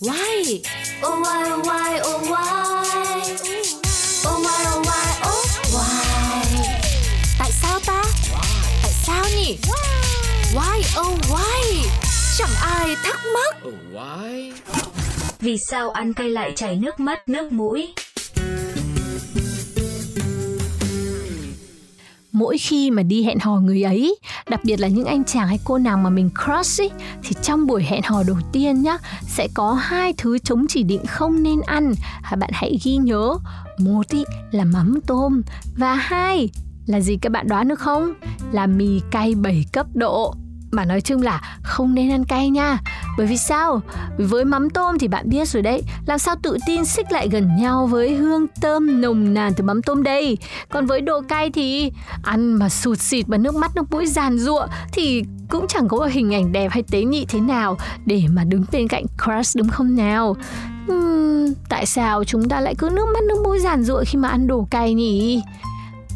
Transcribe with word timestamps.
Why? 0.00 0.62
Oh 1.02 1.18
why 1.20 1.50
oh 1.50 1.62
why 1.66 2.00
oh 2.04 2.22
why 2.30 2.46
Oh 4.26 4.38
why 4.44 4.60
oh 4.70 4.82
why 4.86 5.06
oh 5.26 5.44
why 5.74 6.04
Tại 7.38 7.50
sao 7.52 7.80
ta? 7.86 8.02
Tại 8.82 8.92
sao 8.92 9.24
nhỉ? 9.36 9.58
Why 10.54 10.82
oh 11.00 11.18
why? 11.28 11.88
Chẳng 12.38 12.54
ai 12.60 12.96
thắc 13.04 13.20
mắc. 13.34 13.56
Oh, 13.68 13.74
why? 13.92 14.52
Vì 15.40 15.58
sao 15.58 15.90
ăn 15.90 16.14
cay 16.14 16.28
lại 16.28 16.52
chảy 16.56 16.76
nước 16.76 17.00
mắt 17.00 17.28
nước 17.28 17.52
mũi? 17.52 17.94
Mỗi 22.38 22.58
khi 22.58 22.90
mà 22.90 23.02
đi 23.02 23.24
hẹn 23.24 23.38
hò 23.38 23.60
người 23.60 23.82
ấy 23.82 24.18
đặc 24.50 24.60
biệt 24.64 24.80
là 24.80 24.88
những 24.88 25.04
anh 25.04 25.24
chàng 25.24 25.48
hay 25.48 25.58
cô 25.64 25.78
nàng 25.78 26.02
mà 26.02 26.10
mình 26.10 26.30
crush 26.44 26.80
ý, 26.80 26.88
thì 27.22 27.36
trong 27.42 27.66
buổi 27.66 27.82
hẹn 27.82 28.02
hò 28.04 28.22
đầu 28.22 28.36
tiên 28.52 28.82
nhá 28.82 28.98
sẽ 29.26 29.48
có 29.54 29.72
hai 29.72 30.14
thứ 30.18 30.38
chống 30.38 30.66
chỉ 30.68 30.82
định 30.82 31.06
không 31.06 31.42
nên 31.42 31.60
ăn. 31.60 31.94
Bạn 32.38 32.50
hãy 32.52 32.78
ghi 32.84 32.96
nhớ. 32.96 33.34
Một 33.78 34.08
ý 34.08 34.24
là 34.50 34.64
mắm 34.64 34.98
tôm 35.06 35.42
và 35.76 35.94
hai 35.94 36.48
là 36.86 37.00
gì 37.00 37.16
các 37.16 37.32
bạn 37.32 37.48
đoán 37.48 37.68
được 37.68 37.78
không? 37.78 38.12
Là 38.52 38.66
mì 38.66 39.00
cay 39.10 39.34
7 39.34 39.64
cấp 39.72 39.86
độ 39.94 40.34
mà 40.70 40.84
nói 40.84 41.00
chung 41.00 41.22
là 41.22 41.58
không 41.62 41.94
nên 41.94 42.10
ăn 42.10 42.24
cay 42.24 42.50
nha. 42.50 42.78
Bởi 43.18 43.26
vì 43.26 43.36
sao? 43.36 43.80
Với 44.18 44.44
mắm 44.44 44.70
tôm 44.70 44.98
thì 44.98 45.08
bạn 45.08 45.28
biết 45.28 45.48
rồi 45.48 45.62
đấy 45.62 45.82
làm 46.06 46.18
sao 46.18 46.34
tự 46.42 46.56
tin 46.66 46.84
xích 46.84 47.12
lại 47.12 47.28
gần 47.28 47.56
nhau 47.56 47.86
với 47.86 48.14
hương 48.14 48.46
thơm 48.62 49.00
nồng 49.00 49.34
nàn 49.34 49.52
từ 49.54 49.64
mắm 49.64 49.82
tôm 49.82 50.02
đây? 50.02 50.38
Còn 50.70 50.86
với 50.86 51.00
đồ 51.00 51.20
cay 51.28 51.50
thì 51.50 51.92
ăn 52.22 52.52
mà 52.52 52.68
sụt 52.68 52.98
xịt 52.98 53.26
và 53.28 53.36
nước 53.36 53.54
mắt 53.54 53.76
nước 53.76 53.90
mũi 53.90 54.06
giàn 54.06 54.38
giụa 54.38 54.66
thì 54.92 55.22
cũng 55.48 55.66
chẳng 55.68 55.88
có 55.88 55.96
một 55.96 56.08
hình 56.10 56.34
ảnh 56.34 56.52
đẹp 56.52 56.68
hay 56.72 56.82
tế 56.82 57.02
nhị 57.02 57.26
thế 57.28 57.40
nào 57.40 57.78
để 58.06 58.22
mà 58.32 58.44
đứng 58.44 58.64
bên 58.72 58.88
cạnh 58.88 59.04
crush 59.24 59.56
đúng 59.56 59.68
không 59.68 59.96
nào? 59.96 60.36
Uhm, 60.92 61.52
tại 61.68 61.86
sao 61.86 62.24
chúng 62.24 62.48
ta 62.48 62.60
lại 62.60 62.74
cứ 62.78 62.90
nước 62.92 63.06
mắt 63.14 63.22
nước 63.22 63.42
mũi 63.44 63.58
giàn 63.58 63.82
giụa 63.82 64.04
khi 64.06 64.18
mà 64.18 64.28
ăn 64.28 64.46
đồ 64.46 64.68
cay 64.70 64.94
nhỉ? 64.94 65.42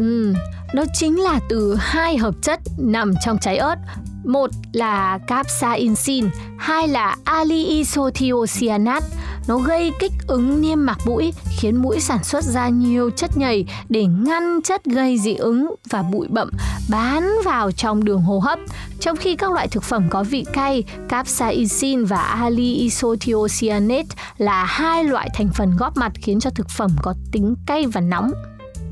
Uhm, 0.00 0.34
đó 0.74 0.84
chính 0.94 1.20
là 1.20 1.40
từ 1.48 1.76
hai 1.80 2.16
hợp 2.16 2.34
chất 2.42 2.60
nằm 2.78 3.12
trong 3.24 3.38
trái 3.38 3.56
ớt 3.56 3.76
một 4.24 4.50
là 4.72 5.18
capsaicin, 5.26 6.28
hai 6.58 6.88
là 6.88 7.16
aliisothiocyanat. 7.24 9.02
Nó 9.48 9.58
gây 9.58 9.92
kích 9.98 10.12
ứng 10.26 10.60
niêm 10.60 10.86
mạc 10.86 10.98
mũi, 11.06 11.32
khiến 11.58 11.76
mũi 11.76 12.00
sản 12.00 12.24
xuất 12.24 12.44
ra 12.44 12.68
nhiều 12.68 13.10
chất 13.10 13.36
nhầy 13.36 13.66
để 13.88 14.04
ngăn 14.04 14.60
chất 14.64 14.84
gây 14.84 15.18
dị 15.18 15.34
ứng 15.34 15.74
và 15.90 16.02
bụi 16.02 16.26
bậm 16.30 16.50
bán 16.90 17.30
vào 17.44 17.72
trong 17.72 18.04
đường 18.04 18.20
hô 18.20 18.38
hấp. 18.38 18.58
Trong 19.00 19.16
khi 19.16 19.36
các 19.36 19.52
loại 19.52 19.68
thực 19.68 19.82
phẩm 19.82 20.06
có 20.10 20.22
vị 20.22 20.44
cay, 20.52 20.84
capsaicin 21.08 22.04
và 22.04 22.20
aliisothiocyanate 22.20 24.08
là 24.38 24.64
hai 24.64 25.04
loại 25.04 25.28
thành 25.34 25.48
phần 25.54 25.76
góp 25.76 25.96
mặt 25.96 26.12
khiến 26.14 26.40
cho 26.40 26.50
thực 26.50 26.68
phẩm 26.68 26.90
có 27.02 27.14
tính 27.32 27.54
cay 27.66 27.86
và 27.86 28.00
nóng. 28.00 28.30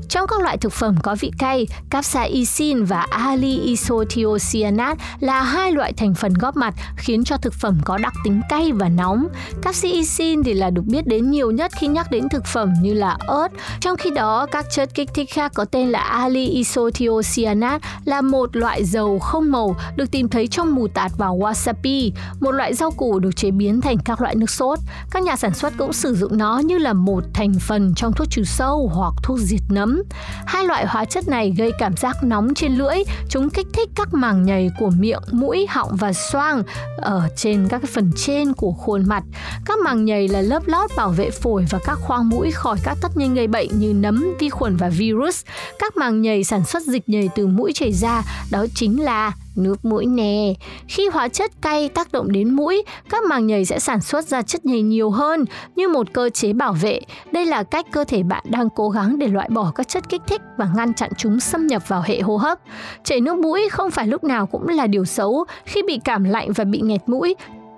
Trong 0.09 0.27
các 0.27 0.41
loại 0.41 0.57
thực 0.57 0.73
phẩm 0.73 0.95
có 1.03 1.15
vị 1.19 1.31
cay, 1.37 1.67
capsaicin 1.89 2.83
và 2.83 3.05
ali-isothiocyanat 3.11 4.95
là 5.19 5.41
hai 5.41 5.71
loại 5.71 5.93
thành 5.93 6.13
phần 6.13 6.33
góp 6.33 6.55
mặt 6.55 6.73
khiến 6.97 7.23
cho 7.23 7.37
thực 7.37 7.53
phẩm 7.53 7.79
có 7.85 7.97
đặc 7.97 8.13
tính 8.23 8.41
cay 8.49 8.71
và 8.71 8.89
nóng. 8.89 9.27
Capsaicin 9.61 10.43
thì 10.43 10.53
là 10.53 10.69
được 10.69 10.85
biết 10.85 11.07
đến 11.07 11.31
nhiều 11.31 11.51
nhất 11.51 11.71
khi 11.79 11.87
nhắc 11.87 12.11
đến 12.11 12.29
thực 12.29 12.45
phẩm 12.45 12.73
như 12.81 12.93
là 12.93 13.17
ớt, 13.19 13.47
trong 13.79 13.97
khi 13.97 14.09
đó 14.09 14.45
các 14.51 14.65
chất 14.71 14.89
kích 14.95 15.09
thích 15.13 15.29
khác 15.33 15.51
có 15.55 15.65
tên 15.65 15.89
là 15.89 15.99
ali-isothiocyanat 15.99 17.79
là 18.05 18.21
một 18.21 18.55
loại 18.55 18.85
dầu 18.85 19.19
không 19.19 19.51
màu 19.51 19.75
được 19.95 20.11
tìm 20.11 20.29
thấy 20.29 20.47
trong 20.47 20.75
mù 20.75 20.87
tạt 20.87 21.11
và 21.17 21.27
wasabi, 21.27 22.11
một 22.39 22.51
loại 22.51 22.73
rau 22.73 22.91
củ 22.91 23.19
được 23.19 23.35
chế 23.35 23.51
biến 23.51 23.81
thành 23.81 23.97
các 24.05 24.21
loại 24.21 24.35
nước 24.35 24.49
sốt. 24.49 24.79
Các 25.11 25.23
nhà 25.23 25.35
sản 25.35 25.53
xuất 25.53 25.73
cũng 25.77 25.93
sử 25.93 26.15
dụng 26.15 26.37
nó 26.37 26.59
như 26.59 26.77
là 26.77 26.93
một 26.93 27.23
thành 27.33 27.53
phần 27.67 27.93
trong 27.95 28.13
thuốc 28.13 28.27
trừ 28.29 28.43
sâu 28.43 28.91
hoặc 28.93 29.13
thuốc 29.23 29.37
diệt 29.39 29.61
nấm. 29.69 29.96
Hai 30.45 30.65
loại 30.65 30.85
hóa 30.85 31.05
chất 31.05 31.27
này 31.27 31.53
gây 31.57 31.71
cảm 31.79 31.97
giác 31.97 32.23
nóng 32.23 32.53
trên 32.53 32.75
lưỡi, 32.75 32.95
chúng 33.29 33.49
kích 33.49 33.67
thích 33.73 33.89
các 33.95 34.13
màng 34.13 34.45
nhầy 34.45 34.71
của 34.79 34.89
miệng, 34.89 35.21
mũi, 35.31 35.67
họng 35.69 35.95
và 35.95 36.13
xoang 36.13 36.63
ở 36.97 37.29
trên 37.35 37.67
các 37.67 37.81
phần 37.93 38.11
trên 38.15 38.53
của 38.53 38.71
khuôn 38.71 39.05
mặt. 39.07 39.23
Các 39.65 39.79
màng 39.79 40.05
nhầy 40.05 40.27
là 40.27 40.41
lớp 40.41 40.63
lót 40.65 40.91
bảo 40.97 41.09
vệ 41.09 41.29
phổi 41.29 41.65
và 41.69 41.79
các 41.85 41.95
khoang 42.01 42.29
mũi 42.29 42.51
khỏi 42.51 42.77
các 42.83 42.97
tất 43.01 43.17
nhân 43.17 43.33
gây 43.33 43.47
bệnh 43.47 43.79
như 43.79 43.93
nấm, 43.93 44.25
vi 44.39 44.49
khuẩn 44.49 44.77
và 44.77 44.89
virus. 44.89 45.41
Các 45.79 45.97
màng 45.97 46.21
nhầy 46.21 46.43
sản 46.43 46.65
xuất 46.65 46.83
dịch 46.83 47.09
nhầy 47.09 47.29
từ 47.35 47.47
mũi 47.47 47.71
chảy 47.75 47.93
ra, 47.93 48.23
đó 48.51 48.65
chính 48.75 49.03
là 49.03 49.31
nước 49.57 49.85
mũi 49.85 50.05
nè. 50.05 50.53
Khi 50.87 51.07
hóa 51.07 51.27
chất 51.27 51.51
cay 51.61 51.89
tác 51.89 52.11
động 52.11 52.31
đến 52.31 52.53
mũi, 52.53 52.83
các 53.09 53.23
màng 53.23 53.47
nhầy 53.47 53.65
sẽ 53.65 53.79
sản 53.79 54.01
xuất 54.01 54.25
ra 54.25 54.41
chất 54.41 54.65
nhầy 54.65 54.81
nhiều 54.81 55.09
hơn 55.09 55.45
như 55.75 55.87
một 55.87 56.13
cơ 56.13 56.29
chế 56.29 56.53
bảo 56.53 56.73
vệ. 56.73 56.99
Đây 57.31 57.45
là 57.45 57.63
cách 57.63 57.85
cơ 57.91 58.03
thể 58.03 58.23
bạn 58.23 58.43
đang 58.49 58.69
cố 58.69 58.89
gắng 58.89 59.19
để 59.19 59.27
loại 59.27 59.49
bỏ 59.49 59.71
các 59.75 59.87
chất 59.87 60.09
kích 60.09 60.21
thích 60.27 60.41
và 60.57 60.69
ngăn 60.75 60.93
chặn 60.93 61.09
chúng 61.17 61.39
xâm 61.39 61.67
nhập 61.67 61.87
vào 61.87 62.01
hệ 62.05 62.21
hô 62.21 62.37
hấp. 62.37 62.59
Chảy 63.03 63.21
nước 63.21 63.37
mũi 63.37 63.69
không 63.71 63.91
phải 63.91 64.07
lúc 64.07 64.23
nào 64.23 64.45
cũng 64.45 64.67
là 64.67 64.87
điều 64.87 65.05
xấu. 65.05 65.45
Khi 65.65 65.83
bị 65.87 65.99
cảm 66.03 66.23
lạnh 66.23 66.51
và 66.51 66.63
bị 66.63 66.81
nghẹt 66.81 67.01
mũi, 67.07 67.35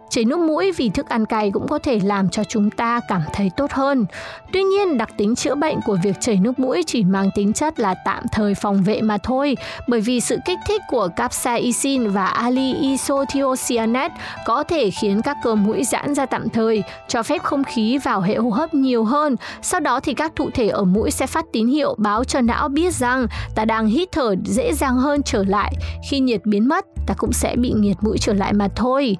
Chảy 0.09 0.25
nước 0.25 0.40
mũi 0.40 0.72
vì 0.72 0.90
thức 0.90 1.09
ăn 1.09 1.25
cay 1.25 1.52
cũng 1.52 1.68
có 1.68 1.80
thể 1.80 2.00
làm 2.03 2.30
cho 2.30 2.44
chúng 2.44 2.70
ta 2.70 3.00
cảm 3.08 3.22
thấy 3.34 3.52
tốt 3.58 3.72
hơn. 3.72 4.06
Tuy 4.53 4.64
nhiên, 4.64 4.97
đặc 4.97 5.09
tính 5.18 5.36
chữa 5.36 5.56
bệnh 5.56 5.81
của 5.86 5.97
việc 6.03 6.16
chảy 6.22 6.36
nước 6.36 6.59
mũi 6.59 6.84
chỉ 6.88 7.03
mang 7.03 7.30
tính 7.36 7.53
chất 7.53 7.80
là 7.80 7.96
tạm 8.06 8.24
thời 8.31 8.56
phòng 8.56 8.84
vệ 8.84 9.02
mà 9.02 9.18
thôi, 9.18 9.58
bởi 9.88 10.02
vì 10.02 10.20
sự 10.20 10.38
kích 10.46 10.59
thích 10.68 10.81
của 10.90 11.08
capsaicin 11.16 12.08
và 12.08 12.25
ali-isothiocyanate 12.25 14.09
có 14.46 14.64
thể 14.64 14.92
khiến 14.92 15.22
các 15.22 15.38
cơ 15.44 15.56
mũi 15.56 15.84
giãn 15.84 16.16
ra 16.16 16.26
tạm 16.26 16.50
thời, 16.50 16.84
cho 17.08 17.24
phép 17.24 17.44
không 17.44 17.64
khí 17.64 17.97
vào 17.97 18.22
hệ 18.22 18.36
hô 18.36 18.50
hấp 18.50 18.74
nhiều 18.74 19.03
hơn. 19.03 19.36
Sau 19.62 19.80
đó 19.80 20.00
thì 20.00 20.14
các 20.14 20.36
thụ 20.36 20.50
thể 20.53 20.68
ở 20.68 20.84
mũi 20.84 21.12
sẽ 21.12 21.28
phát 21.28 21.46
tín 21.53 21.68
hiệu 21.68 21.96
báo 21.97 22.24
cho 22.24 22.41
não 22.41 22.70
biết 22.70 22.94
rằng 22.94 23.28
ta 23.56 23.66
đang 23.66 23.88
hít 23.88 24.12
thở 24.12 24.36
dễ 24.46 24.74
dàng 24.74 24.97
hơn 24.97 25.24
trở 25.24 25.44
lại. 25.44 25.74
Khi 26.09 26.20
nhiệt 26.20 26.46
biến 26.46 26.68
mất, 26.68 26.86
ta 27.08 27.14
cũng 27.18 27.34
sẽ 27.34 27.56
bị 27.56 27.74
nghiệt 27.76 27.97
mũi 28.02 28.18
trở 28.18 28.34
lại 28.34 28.53
mà 28.53 28.68
thôi. 28.76 29.18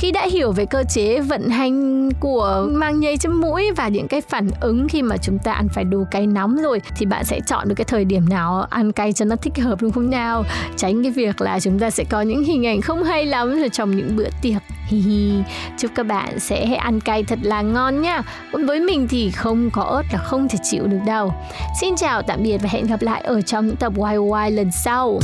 Khi 0.00 0.10
đã 0.10 0.26
hiểu 0.32 0.52
về 0.52 0.66
cơ 0.66 0.84
chế 0.88 1.20
vận 1.20 1.50
hành 1.50 2.08
của 2.20 2.68
mang 2.72 3.00
nhây 3.00 3.16
trên 3.16 3.32
mũi 3.32 3.70
và 3.76 3.88
những 3.88 4.08
cái 4.08 4.20
phản 4.20 4.48
ứng 4.60 4.88
khi 4.88 5.02
mà 5.02 5.16
chúng 5.16 5.38
ta 5.38 5.52
ăn 5.52 5.68
phải 5.74 5.84
đồ 5.84 6.04
cay 6.10 6.26
nóng 6.26 6.56
rồi, 6.56 6.80
thì 6.96 7.06
bạn 7.06 7.24
sẽ 7.24 7.40
chọn 7.46 7.68
được 7.68 7.74
cái 7.74 7.84
thời 7.84 8.04
điểm 8.04 8.28
nào 8.28 8.66
ăn 8.70 8.92
cay 8.92 9.12
cho 9.12 9.24
nó 9.24 9.36
thích 9.36 9.58
hợp, 9.58 9.82
đúng 9.82 9.92
không 9.92 10.10
nào? 10.10 10.44
Tránh 10.76 11.02
cái 11.02 11.12
việc 11.12 11.40
là 11.40 11.60
chúng 11.60 11.78
ta 11.78 11.90
sẽ 11.90 12.04
có 12.04 12.22
những 12.22 12.44
hình 12.44 12.66
ảnh 12.66 12.80
không 12.80 13.04
hay 13.04 13.26
lắm 13.26 13.58
rồi 13.58 13.68
trong 13.68 13.96
những 13.96 14.16
bữa 14.16 14.28
tiệc. 14.42 14.62
Hi 14.86 14.98
hi. 14.98 15.32
Chúc 15.78 15.90
các 15.94 16.06
bạn 16.06 16.38
sẽ 16.38 16.74
ăn 16.74 17.00
cay 17.00 17.24
thật 17.24 17.38
là 17.42 17.62
ngon 17.62 18.02
nhá 18.02 18.22
còn 18.52 18.66
với 18.66 18.80
mình 18.80 19.08
thì 19.08 19.30
không 19.30 19.70
có 19.70 19.82
ớt 19.82 20.02
là 20.12 20.18
không 20.18 20.48
thể 20.48 20.58
chịu 20.62 20.86
được 20.86 21.00
đâu. 21.06 21.34
Xin 21.80 21.96
chào, 21.96 22.22
tạm 22.22 22.42
biệt 22.42 22.58
và 22.62 22.68
hẹn 22.72 22.86
gặp 22.86 23.02
lại 23.02 23.20
ở 23.20 23.40
trong 23.40 23.66
những 23.66 23.76
tập 23.76 23.92
YY 23.96 24.50
lần 24.50 24.70
sau. 24.84 25.08
Oh, 25.08 25.22